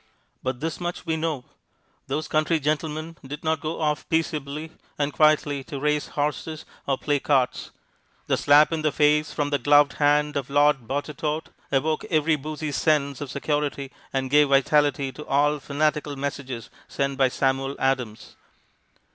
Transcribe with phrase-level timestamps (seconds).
[0.41, 1.45] But this much we know:
[2.07, 7.19] Those country gentlemen did not go off peaceably and quietly to race horses or play
[7.19, 7.69] cards.
[8.25, 12.71] The slap in the face from the gloved hand of Lord Boutetourt awoke every boozy
[12.71, 18.35] sense of security and gave vitality to all fanatical messages sent by Samuel Adams.